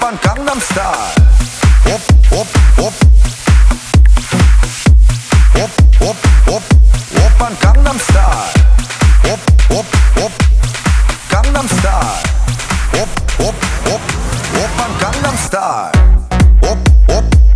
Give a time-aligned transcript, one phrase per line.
[0.00, 1.12] van Gangnam Style.
[1.84, 2.00] Hop,
[2.30, 2.46] hop,
[2.76, 2.92] hop.
[5.54, 6.16] Hop, hop,
[6.46, 6.62] hop.
[7.14, 8.52] Hop van Gangnam Style.
[9.22, 9.86] Hop, hop,
[10.16, 10.32] hop.
[11.28, 12.16] Gangnam Style.
[12.92, 13.08] Hop,
[13.38, 13.54] hop,
[13.84, 14.00] hop.
[14.54, 15.90] Hop van Gangnam Style.
[16.62, 17.49] Hop, hop.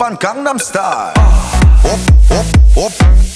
[0.00, 1.12] Open Gangnam Style.
[1.14, 1.82] Ah.
[1.82, 3.27] Op, op, op.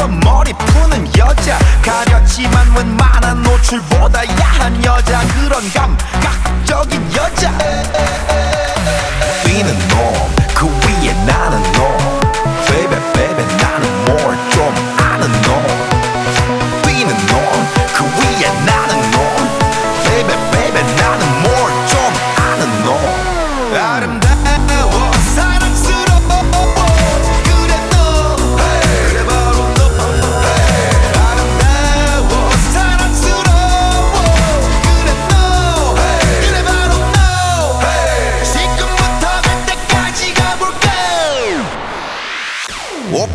[0.00, 1.58] 뻗던 머리 푸는 여자.
[1.84, 5.20] 가렸지만 웬만한 노출보다 야한 여자.
[5.34, 8.09] 그런 감각적인 여자.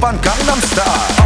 [0.06, 1.25] Japan Gangnam Style.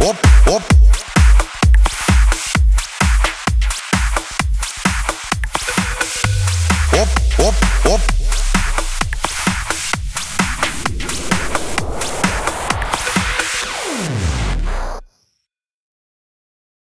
[0.00, 0.16] Up,
[0.46, 0.77] up.